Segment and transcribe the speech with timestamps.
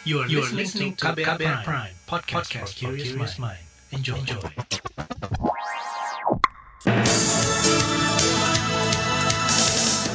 [0.00, 3.60] You are, you are listening to KBR, KBR Prime, Prime podcast, podcast for curious mind.
[3.92, 4.16] Enjoy.
[4.16, 4.40] Enjoy.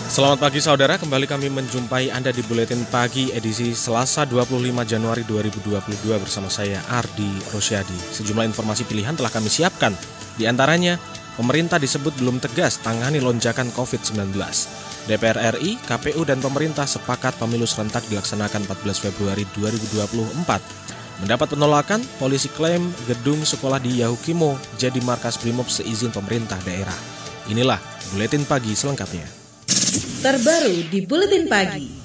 [0.09, 6.17] Selamat pagi saudara, kembali kami menjumpai Anda di Buletin Pagi edisi Selasa 25 Januari 2022
[6.17, 7.93] bersama saya Ardi Rosyadi.
[8.09, 9.93] Sejumlah informasi pilihan telah kami siapkan.
[10.33, 10.97] Di antaranya,
[11.37, 14.33] pemerintah disebut belum tegas tangani lonjakan COVID-19.
[15.05, 21.21] DPR RI, KPU, dan pemerintah sepakat pemilu serentak dilaksanakan 14 Februari 2024.
[21.23, 26.97] Mendapat penolakan, polisi klaim gedung sekolah di Yahukimo jadi markas brimob seizin pemerintah daerah.
[27.47, 27.79] Inilah
[28.11, 29.25] Buletin Pagi selengkapnya.
[30.25, 32.04] Terbaru di Buletin Pagi.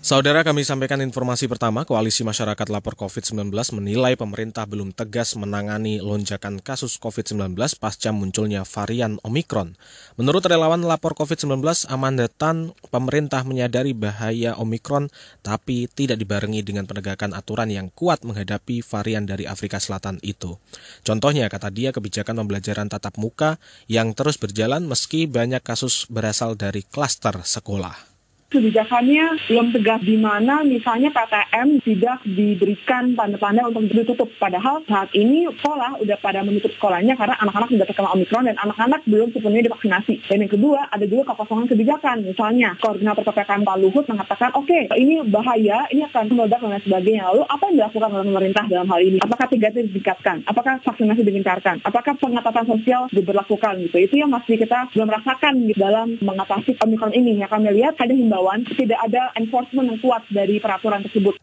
[0.00, 6.64] Saudara kami sampaikan informasi pertama, Koalisi Masyarakat Lapor COVID-19 menilai pemerintah belum tegas menangani lonjakan
[6.64, 9.76] kasus COVID-19 pasca munculnya varian Omikron.
[10.16, 11.60] Menurut relawan lapor COVID-19
[11.92, 15.12] Amanda Tan, pemerintah menyadari bahaya Omikron
[15.44, 20.56] tapi tidak dibarengi dengan penegakan aturan yang kuat menghadapi varian dari Afrika Selatan itu.
[21.04, 26.88] Contohnya, kata dia, kebijakan pembelajaran tatap muka yang terus berjalan meski banyak kasus berasal dari
[26.88, 28.09] klaster sekolah
[28.50, 34.26] kebijakannya belum tegas di mana misalnya PTM tidak diberikan tanda-tanda untuk ditutup.
[34.42, 39.00] Padahal saat ini sekolah udah pada menutup sekolahnya karena anak-anak sudah terkena Omikron dan anak-anak
[39.06, 40.26] belum sepenuhnya divaksinasi.
[40.26, 42.16] Dan yang kedua, ada juga kekosongan kebijakan.
[42.26, 46.82] Misalnya, koordinator PPKM Pak Luhut mengatakan, oke, okay, ini bahaya, ini akan meledak dan lain
[46.82, 47.22] sebagainya.
[47.30, 49.18] Lalu apa yang dilakukan oleh pemerintah dalam hal ini?
[49.22, 50.36] Apakah tiga t ditingkatkan?
[50.50, 51.86] Apakah vaksinasi digencarkan?
[51.86, 53.96] Apakah pengetatan sosial diberlakukan gitu?
[54.02, 57.38] Itu yang masih kita belum rasakan gitu, dalam mengatasi Omikron ini.
[57.38, 61.36] Yang kami lihat ada himbauan himbauan tidak ada enforcement yang kuat dari peraturan tersebut.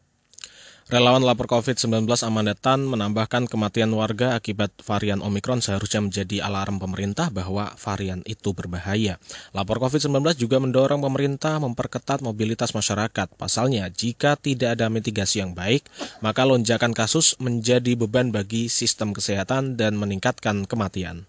[0.88, 7.28] Relawan lapor COVID-19 Amanda Tan menambahkan kematian warga akibat varian Omikron seharusnya menjadi alarm pemerintah
[7.28, 9.20] bahwa varian itu berbahaya.
[9.52, 13.28] Lapor COVID-19 juga mendorong pemerintah memperketat mobilitas masyarakat.
[13.36, 15.84] Pasalnya, jika tidak ada mitigasi yang baik,
[16.24, 21.28] maka lonjakan kasus menjadi beban bagi sistem kesehatan dan meningkatkan kematian.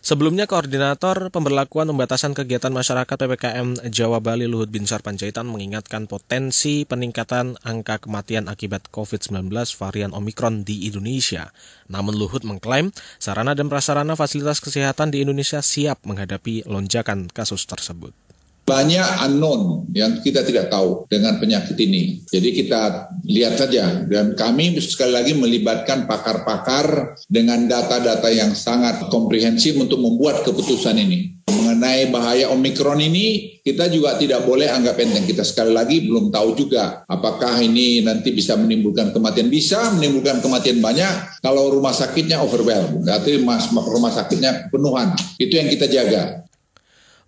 [0.00, 7.60] Sebelumnya, Koordinator Pemberlakuan Pembatasan Kegiatan Masyarakat PPKM Jawa Bali Luhut Binsar Panjaitan mengingatkan potensi peningkatan
[7.60, 11.52] angka kematian akibat COVID-19 varian Omikron di Indonesia.
[11.92, 18.16] Namun Luhut mengklaim sarana dan prasarana fasilitas kesehatan di Indonesia siap menghadapi lonjakan kasus tersebut
[18.64, 22.22] banyak unknown yang kita tidak tahu dengan penyakit ini.
[22.30, 29.74] Jadi kita lihat saja dan kami sekali lagi melibatkan pakar-pakar dengan data-data yang sangat komprehensif
[29.74, 31.34] untuk membuat keputusan ini.
[31.50, 35.26] Mengenai bahaya Omikron ini, kita juga tidak boleh anggap enteng.
[35.26, 39.50] Kita sekali lagi belum tahu juga apakah ini nanti bisa menimbulkan kematian.
[39.50, 43.02] Bisa menimbulkan kematian banyak kalau rumah sakitnya overwhelmed.
[43.02, 45.10] Berarti rumah sakitnya penuhan.
[45.42, 46.49] Itu yang kita jaga.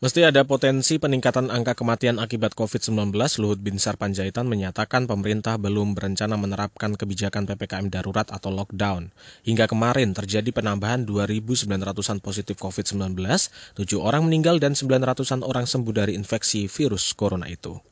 [0.03, 6.35] Mesti ada potensi peningkatan angka kematian akibat COVID-19, Luhut Binsar Panjaitan menyatakan pemerintah belum berencana
[6.35, 9.15] menerapkan kebijakan PPKM darurat atau lockdown.
[9.47, 16.19] Hingga kemarin terjadi penambahan 2.900-an positif COVID-19, 7 orang meninggal dan 900-an orang sembuh dari
[16.19, 17.92] infeksi virus corona itu.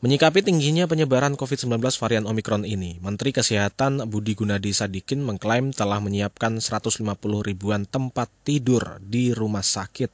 [0.00, 6.56] Menyikapi tingginya penyebaran COVID-19 varian Omikron ini, Menteri Kesehatan Budi Gunadi Sadikin mengklaim telah menyiapkan
[6.56, 7.04] 150
[7.44, 10.08] ribuan tempat tidur di rumah sakit.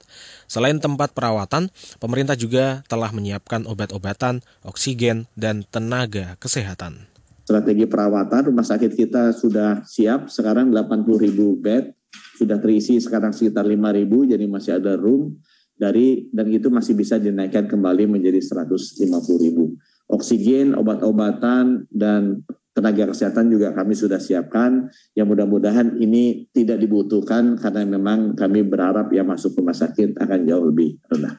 [0.51, 1.71] Selain tempat perawatan,
[2.03, 7.07] pemerintah juga telah menyiapkan obat-obatan, oksigen, dan tenaga kesehatan.
[7.47, 11.95] Strategi perawatan rumah sakit kita sudah siap, sekarang 80 ribu bed,
[12.35, 15.39] sudah terisi sekarang sekitar 5 ribu, jadi masih ada room
[15.77, 19.07] dari dan itu masih bisa dinaikkan kembali menjadi 150
[19.45, 19.77] ribu.
[20.09, 22.41] Oksigen, obat-obatan, dan
[22.73, 24.89] tenaga kesehatan juga kami sudah siapkan.
[25.13, 30.69] Yang mudah-mudahan ini tidak dibutuhkan karena memang kami berharap yang masuk rumah sakit akan jauh
[30.69, 31.37] lebih rendah.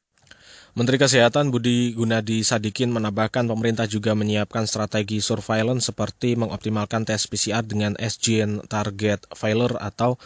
[0.77, 7.65] Menteri Kesehatan Budi Gunadi Sadikin menambahkan pemerintah juga menyiapkan strategi surveillance seperti mengoptimalkan tes PCR
[7.65, 10.21] dengan SGN Target Failure atau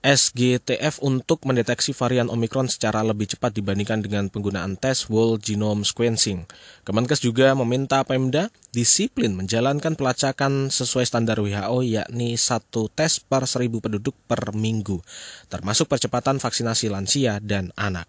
[0.00, 6.48] SGTF untuk mendeteksi varian Omikron secara lebih cepat dibandingkan dengan penggunaan tes whole genome sequencing.
[6.88, 13.84] Kemenkes juga meminta Pemda disiplin menjalankan pelacakan sesuai standar WHO yakni satu tes per seribu
[13.84, 15.04] penduduk per minggu,
[15.52, 18.08] termasuk percepatan vaksinasi lansia dan anak.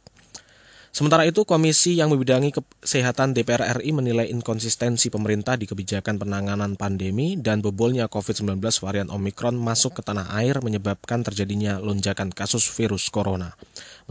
[0.91, 7.39] Sementara itu, komisi yang membidangi kesehatan DPR RI menilai inkonsistensi pemerintah di kebijakan penanganan pandemi
[7.39, 13.55] dan bebolnya COVID-19 varian Omikron masuk ke tanah air menyebabkan terjadinya lonjakan kasus virus corona.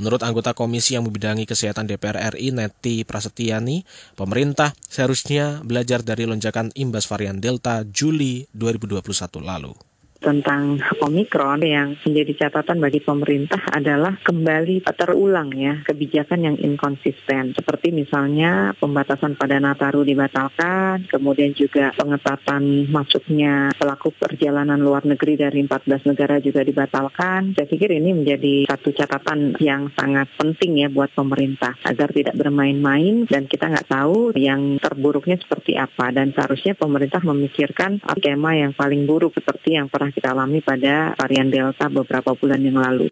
[0.00, 3.84] Menurut anggota komisi yang membidangi kesehatan DPR RI, Neti Prasetyani,
[4.16, 9.04] pemerintah seharusnya belajar dari lonjakan imbas varian Delta Juli 2021
[9.44, 9.89] lalu.
[10.20, 17.56] Tentang Omikron yang menjadi catatan bagi pemerintah adalah kembali terulang ya kebijakan yang inkonsisten.
[17.56, 25.64] Seperti misalnya pembatasan pada Nataru dibatalkan, kemudian juga pengetatan masuknya pelaku perjalanan luar negeri dari
[25.64, 27.56] 14 negara juga dibatalkan.
[27.56, 33.24] Saya pikir ini menjadi satu catatan yang sangat penting ya buat pemerintah agar tidak bermain-main
[33.24, 39.08] dan kita nggak tahu yang terburuknya seperti apa dan seharusnya pemerintah memikirkan skema yang paling
[39.08, 43.08] buruk seperti yang pernah kita alami pada varian Delta beberapa bulan yang lalu.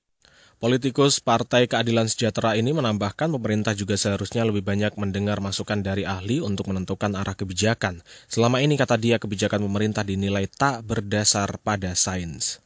[0.59, 6.43] Politikus Partai Keadilan Sejahtera ini menambahkan pemerintah juga seharusnya lebih banyak mendengar masukan dari ahli
[6.43, 8.03] untuk menentukan arah kebijakan.
[8.27, 12.59] Selama ini kata dia kebijakan pemerintah dinilai tak berdasar pada sains.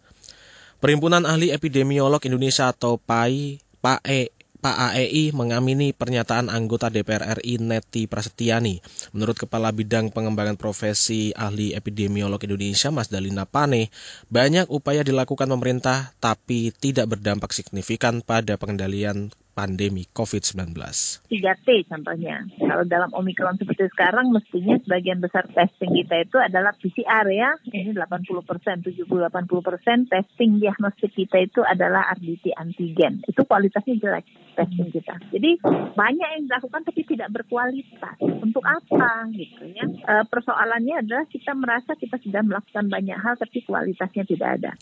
[0.81, 4.32] Perhimpunan Ahli Epidemiolog Indonesia atau PAI, PAE
[4.62, 8.79] Pak AEI mengamini pernyataan anggota DPR RI Neti Prasetyani.
[9.11, 13.91] Menurut Kepala Bidang Pengembangan Profesi Ahli Epidemiolog Indonesia Mas Dalina Pane,
[14.31, 20.75] banyak upaya dilakukan pemerintah tapi tidak berdampak signifikan pada pengendalian pandemi COVID-19.
[21.31, 22.43] 3T contohnya.
[22.59, 27.55] Kalau dalam Omikron seperti sekarang, mestinya sebagian besar testing kita itu adalah PCR ya.
[27.70, 29.06] Ini 80 persen, 70-80
[29.62, 33.23] persen testing diagnostik kita itu adalah RDT antigen.
[33.23, 34.26] Itu kualitasnya jelek
[34.59, 35.14] testing kita.
[35.31, 35.62] Jadi
[35.94, 38.19] banyak yang dilakukan tapi tidak berkualitas.
[38.19, 39.87] Untuk apa gitu ya?
[39.87, 44.73] E, persoalannya adalah kita merasa kita sudah melakukan banyak hal tapi kualitasnya tidak ada.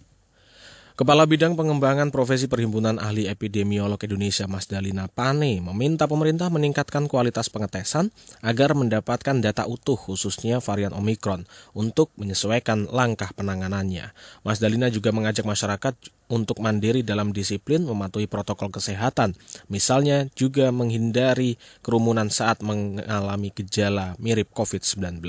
[1.01, 7.49] Kepala Bidang Pengembangan Profesi Perhimpunan Ahli Epidemiolog Indonesia Mas Dalina Pane meminta pemerintah meningkatkan kualitas
[7.49, 8.13] pengetesan
[8.45, 14.13] agar mendapatkan data utuh khususnya varian Omikron untuk menyesuaikan langkah penanganannya.
[14.45, 15.97] Mas Dalina juga mengajak masyarakat
[16.29, 19.33] untuk mandiri dalam disiplin mematuhi protokol kesehatan,
[19.73, 25.25] misalnya juga menghindari kerumunan saat mengalami gejala mirip COVID-19.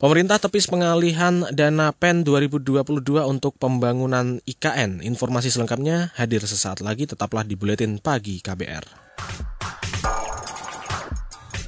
[0.00, 5.04] Pemerintah tepis pengalihan dana PEN 2022 untuk pembangunan IKN.
[5.04, 8.80] Informasi selengkapnya hadir sesaat lagi, tetaplah di Buletin Pagi KBR.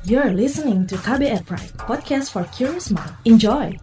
[0.09, 3.13] You're listening to KBR Pride, podcast for curious mind.
[3.29, 3.77] Enjoy!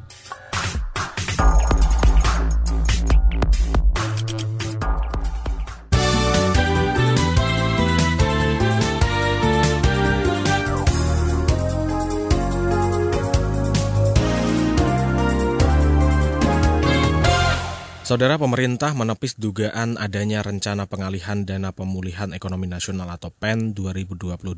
[18.10, 24.50] Saudara pemerintah menepis dugaan adanya rencana pengalihan dana pemulihan ekonomi nasional atau PEN 2022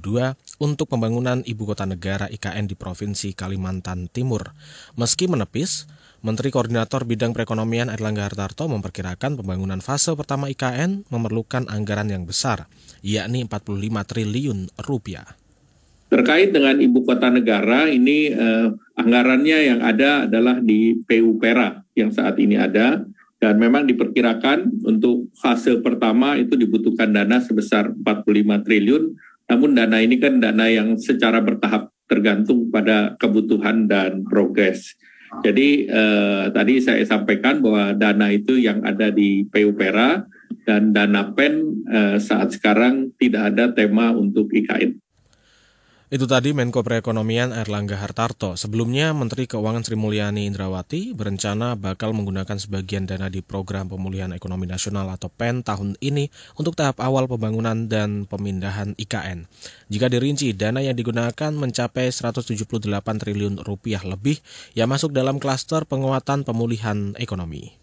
[0.64, 4.56] untuk pembangunan ibu kota negara IKN di Provinsi Kalimantan Timur.
[4.96, 5.84] Meski menepis,
[6.24, 12.72] Menteri Koordinator Bidang Perekonomian Erlangga Hartarto memperkirakan pembangunan fase pertama IKN memerlukan anggaran yang besar,
[13.04, 15.28] yakni 45 triliun rupiah.
[16.08, 22.16] Terkait dengan ibu kota negara, ini eh, anggarannya yang ada adalah di PU Pera yang
[22.16, 23.04] saat ini ada
[23.42, 29.04] dan memang diperkirakan untuk fase pertama itu dibutuhkan dana sebesar 45 triliun,
[29.50, 34.94] namun dana ini kan dana yang secara bertahap tergantung pada kebutuhan dan progres.
[35.42, 40.22] Jadi eh, tadi saya sampaikan bahwa dana itu yang ada di PU Pera
[40.68, 41.54] dan dana PEN
[41.90, 45.02] eh, saat sekarang tidak ada tema untuk IKN.
[46.12, 48.60] Itu tadi Menko Perekonomian Erlangga Hartarto.
[48.60, 54.68] Sebelumnya Menteri Keuangan Sri Mulyani Indrawati berencana bakal menggunakan sebagian dana di Program Pemulihan Ekonomi
[54.68, 56.28] Nasional atau PEN tahun ini
[56.60, 59.48] untuk tahap awal pembangunan dan pemindahan IKN.
[59.88, 64.36] Jika dirinci, dana yang digunakan mencapai 178 triliun rupiah lebih
[64.76, 67.81] yang masuk dalam klaster penguatan pemulihan ekonomi.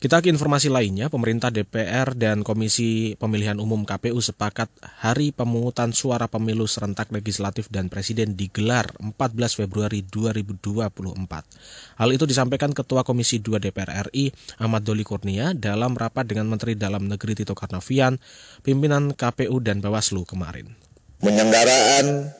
[0.00, 6.24] Kita ke informasi lainnya, pemerintah DPR dan Komisi Pemilihan Umum KPU sepakat hari pemungutan suara
[6.24, 12.00] pemilu serentak legislatif dan presiden digelar 14 Februari 2024.
[12.00, 16.80] Hal itu disampaikan Ketua Komisi 2 DPR RI Ahmad Doli Kurnia dalam rapat dengan Menteri
[16.80, 18.16] Dalam Negeri Tito Karnavian,
[18.64, 20.80] pimpinan KPU dan Bawaslu kemarin.
[21.20, 22.32] Penyelenggaraan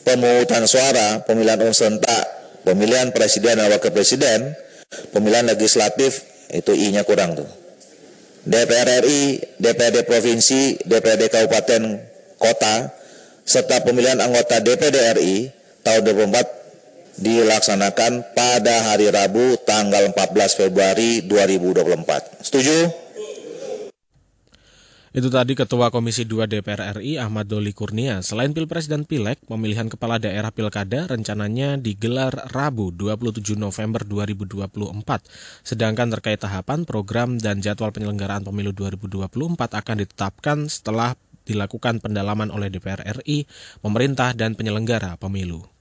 [0.00, 2.24] pemungutan suara pemilihan umum serentak,
[2.64, 4.56] pemilihan presiden dan wakil presiden,
[5.12, 7.48] pemilihan legislatif itu I-nya kurang tuh.
[8.42, 11.82] DPR RI, DPRD Provinsi, DPRD Kabupaten
[12.38, 12.90] Kota,
[13.42, 15.34] serta pemilihan anggota DPD RI
[15.82, 16.62] tahun 2024
[17.22, 22.40] dilaksanakan pada hari Rabu tanggal 14 Februari 2024.
[22.40, 23.01] Setuju?
[25.12, 28.24] Itu tadi Ketua Komisi 2 DPR RI Ahmad Doli Kurnia.
[28.24, 34.72] Selain Pilpres dan Pileg, pemilihan kepala daerah Pilkada rencananya digelar Rabu 27 November 2024.
[35.68, 39.28] Sedangkan terkait tahapan, program dan jadwal penyelenggaraan pemilu 2024
[39.84, 41.12] akan ditetapkan setelah
[41.44, 43.44] dilakukan pendalaman oleh DPR RI,
[43.84, 45.71] pemerintah dan penyelenggara pemilu.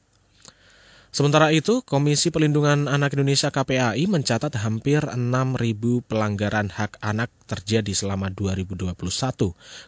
[1.11, 8.31] Sementara itu, Komisi Pelindungan Anak Indonesia KPAI mencatat hampir 6.000 pelanggaran hak anak terjadi selama
[8.31, 8.95] 2021.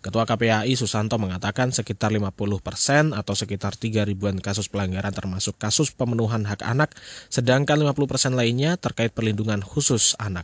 [0.03, 5.95] Ketua KPAI Susanto mengatakan sekitar 50 persen atau sekitar 3 ribuan kasus pelanggaran termasuk kasus
[5.95, 6.91] pemenuhan hak anak,
[7.31, 10.43] sedangkan 50 persen lainnya terkait perlindungan khusus anak.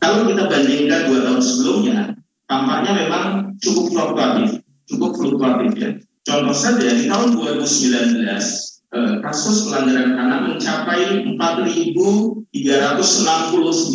[0.00, 2.16] Kalau kita bandingkan dua tahun sebelumnya,
[2.48, 5.90] tampaknya memang cukup fluktuatif, cukup fluktuatif ya.
[6.24, 12.54] Contoh saja di tahun 2019 Eh, kasus pelanggaran anak mencapai 4.369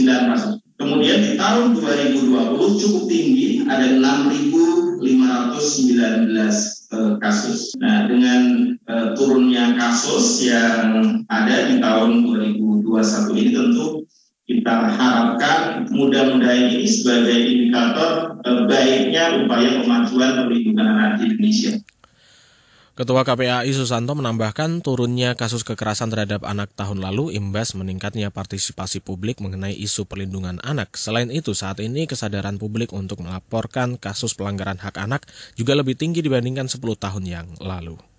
[0.03, 0.59] kasus.
[0.75, 6.35] Kemudian di tahun 2020 cukup tinggi, ada 6.519
[6.91, 7.71] eh, kasus.
[7.79, 14.03] Nah, dengan uh, turunnya kasus yang ada di tahun 2021 ini tentu
[14.43, 21.79] kita harapkan mudah-mudahan ini sebagai indikator baiknya upaya pemajuan perlindungan anak di Indonesia.
[22.91, 29.39] Ketua KPAI Susanto menambahkan turunnya kasus kekerasan terhadap anak tahun lalu imbas meningkatnya partisipasi publik
[29.39, 30.99] mengenai isu perlindungan anak.
[30.99, 35.23] Selain itu, saat ini kesadaran publik untuk melaporkan kasus pelanggaran hak anak
[35.55, 38.10] juga lebih tinggi dibandingkan 10 tahun yang lalu.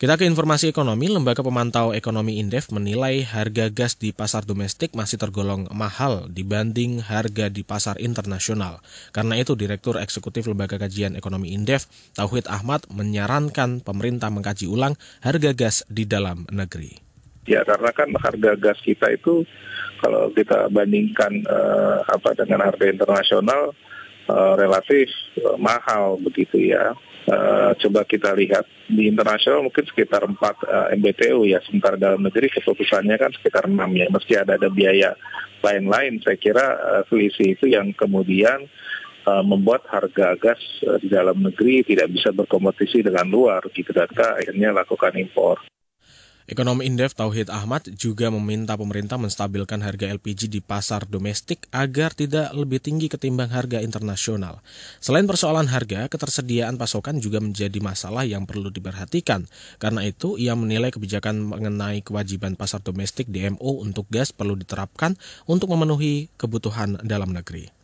[0.00, 5.20] Kita ke informasi ekonomi, Lembaga Pemantau Ekonomi Indef menilai harga gas di pasar domestik masih
[5.20, 8.80] tergolong mahal dibanding harga di pasar internasional.
[9.12, 11.84] Karena itu, Direktur Eksekutif Lembaga Kajian Ekonomi Indef,
[12.16, 16.96] Tauhid Ahmad, menyarankan pemerintah mengkaji ulang harga gas di dalam negeri.
[17.44, 19.44] Ya, karena kan harga gas kita itu
[20.00, 23.76] kalau kita bandingkan uh, apa dengan harga internasional
[24.32, 25.12] uh, relatif
[25.44, 26.96] uh, mahal begitu ya.
[27.28, 30.48] Uh, coba kita lihat di internasional mungkin sekitar 4 uh,
[30.88, 35.12] eh, MBTU ya, sementara dalam negeri keputusannya kan sekitar 6 ya, meski ada ada biaya
[35.60, 36.18] lain-lain.
[36.24, 38.64] Saya kira uh, selisih itu yang kemudian
[39.28, 40.58] uh, membuat harga gas
[40.88, 45.60] uh, di dalam negeri tidak bisa berkompetisi dengan luar gitu dan akhirnya lakukan impor.
[46.50, 52.50] Ekonom Indef Tauhid Ahmad juga meminta pemerintah menstabilkan harga LPG di pasar domestik agar tidak
[52.58, 54.58] lebih tinggi ketimbang harga internasional.
[54.98, 59.46] Selain persoalan harga, ketersediaan pasokan juga menjadi masalah yang perlu diperhatikan.
[59.78, 65.14] Karena itu, ia menilai kebijakan mengenai kewajiban pasar domestik DMO untuk gas perlu diterapkan
[65.46, 67.79] untuk memenuhi kebutuhan dalam negeri.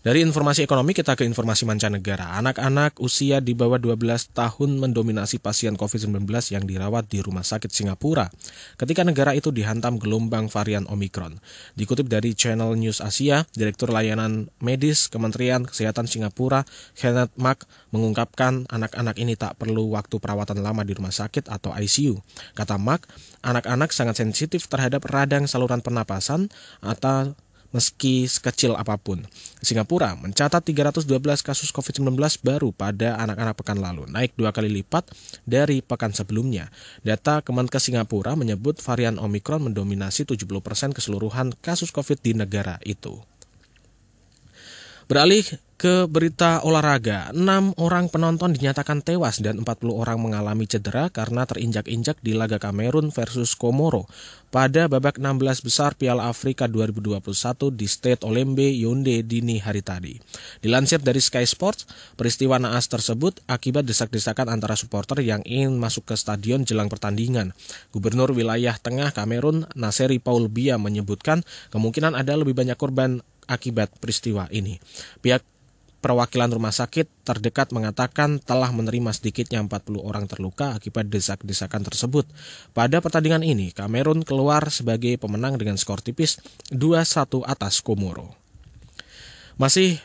[0.00, 2.38] Dari informasi ekonomi kita ke informasi mancanegara.
[2.38, 8.30] Anak-anak usia di bawah 12 tahun mendominasi pasien COVID-19 yang dirawat di rumah sakit Singapura
[8.78, 11.42] ketika negara itu dihantam gelombang varian Omicron.
[11.74, 16.62] Dikutip dari Channel News Asia, Direktur Layanan Medis Kementerian Kesehatan Singapura,
[16.94, 22.22] Kenneth Mak, mengungkapkan anak-anak ini tak perlu waktu perawatan lama di rumah sakit atau ICU.
[22.54, 23.10] Kata Mak,
[23.42, 27.34] anak-anak sangat sensitif terhadap radang saluran pernapasan atau
[27.70, 29.22] meski sekecil apa pun.
[29.62, 31.06] Singapura mencatat 312
[31.40, 35.10] kasus COVID-19 baru pada anak-anak pekan lalu, naik dua kali lipat
[35.46, 36.68] dari pekan sebelumnya.
[37.06, 43.22] Data Kemenkes Singapura menyebut varian Omicron mendominasi 70% keseluruhan kasus COVID di negara itu.
[45.10, 45.42] Beralih
[45.80, 52.20] ke berita olahraga, 6 orang penonton dinyatakan tewas dan 40 orang mengalami cedera karena terinjak-injak
[52.20, 54.04] di laga Kamerun versus Komoro
[54.52, 57.24] pada babak 16 besar Piala Afrika 2021
[57.72, 60.20] di State Olembe, Yaounde dini hari tadi.
[60.60, 66.14] Dilansir dari Sky Sports, peristiwa naas tersebut akibat desak-desakan antara supporter yang ingin masuk ke
[66.20, 67.56] stadion jelang pertandingan.
[67.88, 71.40] Gubernur wilayah tengah Kamerun, Naseri Paul Bia menyebutkan
[71.72, 74.76] kemungkinan ada lebih banyak korban akibat peristiwa ini.
[75.24, 75.40] Pihak
[76.00, 82.24] Perwakilan rumah sakit terdekat mengatakan telah menerima sedikitnya 40 orang terluka akibat desak-desakan tersebut.
[82.72, 86.40] Pada pertandingan ini, Kamerun keluar sebagai pemenang dengan skor tipis
[86.72, 88.32] 2-1 atas Komoro.
[89.60, 90.00] Masih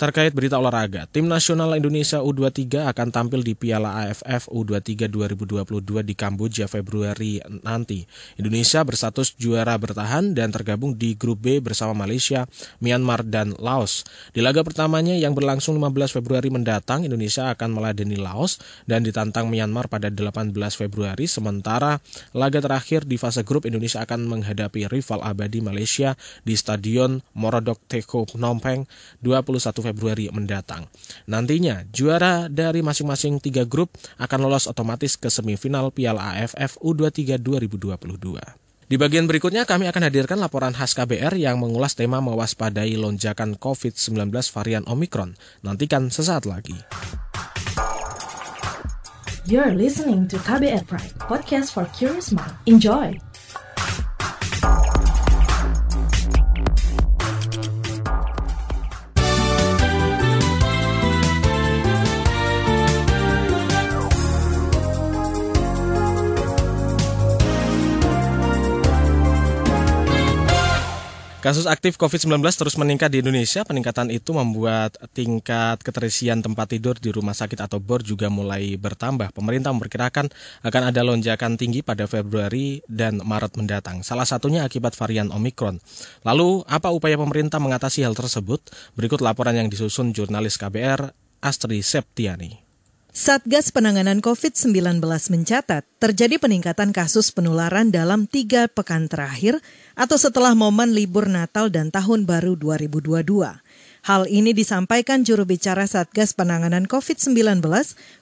[0.00, 5.60] Terkait berita olahraga, tim nasional Indonesia U23 akan tampil di Piala AFF U23 2022
[6.00, 8.08] di Kamboja Februari nanti.
[8.40, 12.48] Indonesia berstatus juara bertahan dan tergabung di grup B bersama Malaysia,
[12.80, 14.08] Myanmar, dan Laos.
[14.32, 18.56] Di laga pertamanya yang berlangsung 15 Februari mendatang, Indonesia akan meladeni Laos
[18.88, 22.00] dan ditantang Myanmar pada 18 Februari, sementara
[22.32, 28.24] laga terakhir di fase grup Indonesia akan menghadapi rival abadi Malaysia di Stadion Morodok Teko
[28.24, 28.88] Phnom Penh
[29.20, 30.86] 21 Februari Februari mendatang.
[31.26, 38.70] Nantinya, juara dari masing-masing tiga grup akan lolos otomatis ke semifinal Piala AFF U23 2022.
[38.90, 44.34] Di bagian berikutnya kami akan hadirkan laporan khas KBR yang mengulas tema mewaspadai lonjakan COVID-19
[44.50, 45.38] varian Omicron.
[45.62, 46.74] Nantikan sesaat lagi.
[49.46, 52.54] You're listening to KBR Pride, podcast for curious mind.
[52.66, 53.29] Enjoy!
[71.40, 73.64] Kasus aktif COVID-19 terus meningkat di Indonesia.
[73.64, 79.32] Peningkatan itu membuat tingkat keterisian tempat tidur di rumah sakit atau BOR juga mulai bertambah.
[79.32, 80.28] Pemerintah memperkirakan
[80.60, 84.04] akan ada lonjakan tinggi pada Februari dan Maret mendatang.
[84.04, 85.80] Salah satunya akibat varian Omikron.
[86.28, 88.60] Lalu, apa upaya pemerintah mengatasi hal tersebut?
[88.92, 91.08] Berikut laporan yang disusun jurnalis KBR
[91.40, 92.69] Astri Septiani.
[93.10, 99.58] Satgas Penanganan COVID-19 mencatat terjadi peningkatan kasus penularan dalam tiga pekan terakhir
[99.98, 103.26] atau setelah momen libur Natal dan Tahun Baru 2022.
[104.06, 107.58] Hal ini disampaikan juru bicara Satgas Penanganan COVID-19,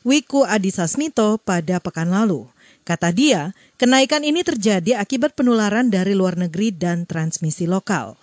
[0.08, 2.48] Wiku Adhisa Smito, pada pekan lalu.
[2.88, 8.16] Kata dia, kenaikan ini terjadi akibat penularan dari luar negeri dan transmisi lokal.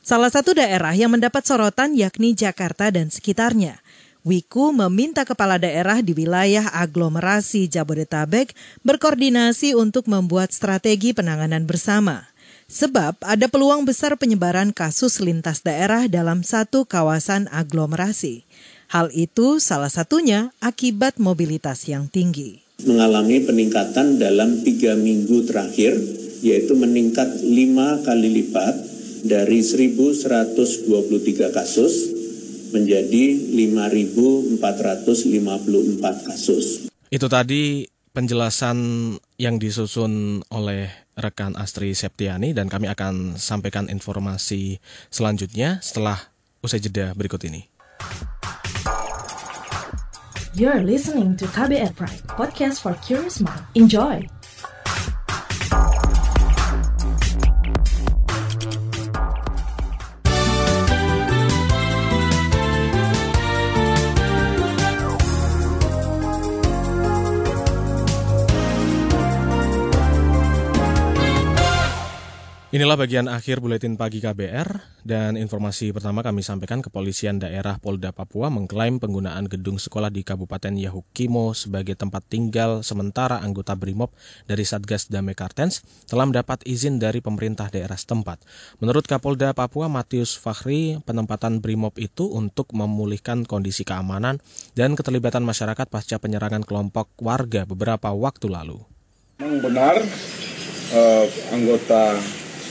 [0.00, 3.84] Salah satu daerah yang mendapat sorotan yakni Jakarta dan sekitarnya–
[4.26, 12.26] Wiku meminta kepala daerah di wilayah aglomerasi Jabodetabek berkoordinasi untuk membuat strategi penanganan bersama.
[12.66, 18.42] Sebab ada peluang besar penyebaran kasus lintas daerah dalam satu kawasan aglomerasi.
[18.90, 22.66] Hal itu salah satunya akibat mobilitas yang tinggi.
[22.82, 25.94] Mengalami peningkatan dalam tiga minggu terakhir,
[26.42, 28.74] yaitu meningkat lima kali lipat
[29.22, 30.26] dari 1.123
[31.54, 32.16] kasus
[32.72, 36.88] menjadi 5.454 kasus.
[37.10, 38.78] Itu tadi penjelasan
[39.36, 46.32] yang disusun oleh rekan Astri Septiani dan kami akan sampaikan informasi selanjutnya setelah
[46.64, 47.68] usai jeda berikut ini.
[50.56, 53.60] You're listening to KBR Pride, podcast for curious mind.
[53.76, 54.35] Enjoy!
[72.74, 78.50] Inilah bagian akhir buletin pagi KBR dan informasi pertama kami sampaikan kepolisian daerah Polda Papua
[78.50, 84.10] mengklaim penggunaan gedung sekolah di Kabupaten Yahukimo sebagai tempat tinggal sementara anggota BRIMOB
[84.50, 88.42] dari Satgas Damai Kartens telah mendapat izin dari pemerintah daerah setempat.
[88.82, 94.42] Menurut Kapolda Papua Matius Fakhri, penempatan BRIMOB itu untuk memulihkan kondisi keamanan
[94.74, 98.82] dan keterlibatan masyarakat pasca penyerangan kelompok warga beberapa waktu lalu.
[99.38, 100.02] Benar
[100.90, 102.18] uh, anggota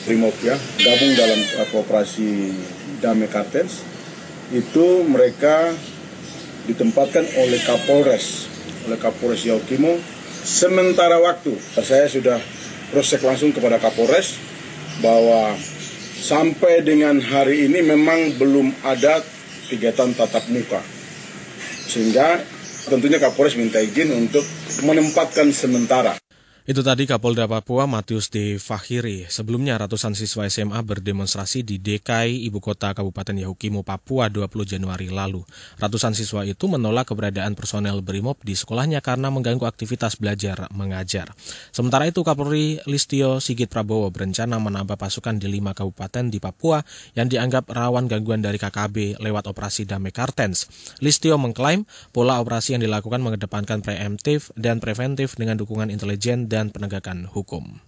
[0.05, 0.53] Brimob ya
[0.85, 2.53] gabung dalam uh, kooperasi
[3.01, 3.81] Damai Kartens.
[4.53, 5.73] Itu mereka
[6.69, 8.45] ditempatkan oleh Kapolres
[8.85, 9.97] oleh Kapolres Yaukimo
[10.45, 12.37] sementara waktu saya sudah
[12.93, 14.37] proses langsung kepada Kapolres
[15.01, 15.57] bahwa
[16.21, 19.25] sampai dengan hari ini memang belum ada
[19.73, 20.85] kegiatan tatap muka.
[21.89, 22.45] Sehingga
[22.85, 24.45] tentunya Kapolres minta izin untuk
[24.85, 26.13] menempatkan sementara
[26.65, 28.58] itu tadi Kapolda Papua Matius D.
[28.58, 29.30] Fahiri.
[29.30, 35.45] Sebelumnya ratusan siswa SMA berdemonstrasi di DKI Ibu Kota Kabupaten Yahukimo, Papua 20 Januari lalu.
[35.78, 41.38] Ratusan siswa itu menolak keberadaan personel BRIMOB di sekolahnya karena mengganggu aktivitas belajar mengajar.
[41.69, 46.82] Sementara itu Kapolri Listio Sigit Prabowo berencana menambah pasukan di lima kabupaten di Papua
[47.13, 50.65] yang dianggap rawan gangguan dari KKB lewat operasi Damai Kartens.
[50.97, 57.27] Listio mengklaim pola operasi yang dilakukan mengedepankan preemptif dan preventif dengan dukungan intelijen dan penegakan
[57.27, 57.83] hukum.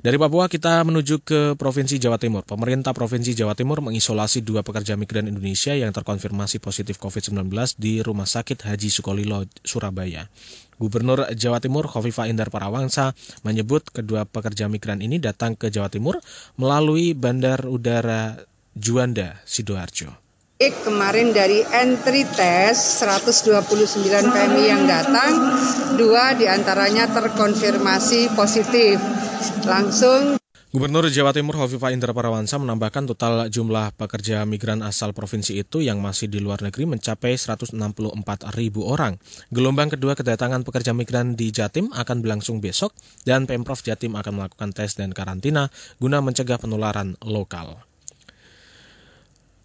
[0.00, 2.40] Dari Papua kita menuju ke Provinsi Jawa Timur.
[2.40, 8.24] Pemerintah Provinsi Jawa Timur mengisolasi dua pekerja migran Indonesia yang terkonfirmasi positif COVID-19 di Rumah
[8.24, 10.24] Sakit Haji Sukolilo, Surabaya.
[10.80, 13.12] Gubernur Jawa Timur Khofifa Indar Parawangsa
[13.44, 16.16] menyebut kedua pekerja migran ini datang ke Jawa Timur
[16.56, 18.40] melalui Bandar Udara
[18.72, 20.19] Juanda, Sidoarjo
[20.68, 25.56] kemarin dari entry test 129 PMI yang datang,
[25.96, 29.00] dua di antaranya terkonfirmasi positif.
[29.64, 30.36] Langsung
[30.70, 35.98] Gubernur Jawa Timur Hovifa Indra Parawansa menambahkan total jumlah pekerja migran asal provinsi itu yang
[35.98, 37.74] masih di luar negeri mencapai 164
[38.54, 39.18] ribu orang.
[39.50, 42.94] Gelombang kedua kedatangan pekerja migran di Jatim akan berlangsung besok
[43.26, 47.89] dan Pemprov Jatim akan melakukan tes dan karantina guna mencegah penularan lokal.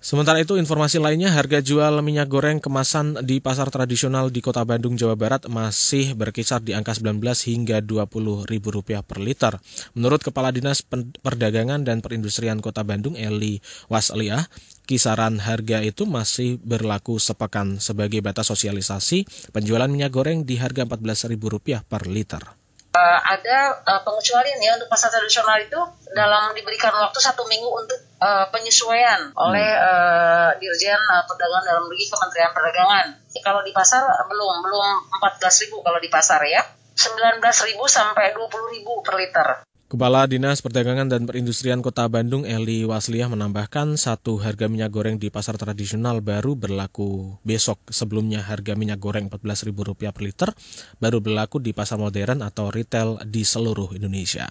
[0.05, 4.93] Sementara itu informasi lainnya harga jual minyak goreng kemasan di pasar tradisional di Kota Bandung,
[4.93, 9.57] Jawa Barat masih berkisar di angka 19 hingga 20 ribu rupiah per liter.
[9.97, 10.85] Menurut Kepala Dinas
[11.25, 14.45] Perdagangan dan Perindustrian Kota Bandung Eli Wasliah,
[14.85, 19.25] kisaran harga itu masih berlaku sepekan sebagai batas sosialisasi
[19.57, 22.45] penjualan minyak goreng di harga Rp14.000 per liter.
[22.93, 25.81] Uh, ada uh, pengecualian ya untuk pasar tradisional itu
[26.15, 32.05] dalam diberikan waktu satu minggu untuk uh, penyesuaian oleh uh, Dirjen uh, Perdagangan Dalam Negeri
[32.09, 33.07] Kementerian Perdagangan.
[33.45, 34.87] Kalau di pasar belum belum
[35.21, 36.65] 14.000 kalau di pasar ya.
[36.95, 39.47] 19.000 sampai 20.000 per liter.
[39.85, 45.29] Kepala Dinas Perdagangan dan Perindustrian Kota Bandung Eli Wasliah menambahkan satu harga minyak goreng di
[45.29, 47.77] pasar tradisional baru berlaku besok.
[47.93, 50.49] Sebelumnya harga minyak goreng Rp14.000 per liter
[50.97, 54.49] baru berlaku di pasar modern atau retail di seluruh Indonesia.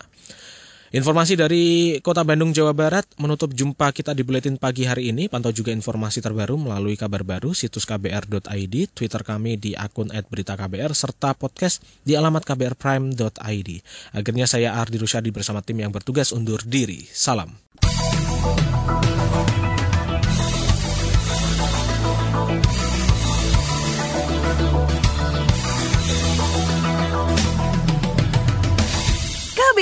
[0.95, 5.27] Informasi dari Kota Bandung, Jawa Barat menutup jumpa kita di Buletin Pagi hari ini.
[5.27, 11.35] Pantau juga informasi terbaru melalui kabar baru situs kbr.id, Twitter kami di akun @beritaKBR serta
[11.35, 13.71] podcast di alamat kbrprime.id.
[14.15, 17.03] Akhirnya saya Ardi Rusyadi bersama tim yang bertugas undur diri.
[17.11, 17.51] Salam.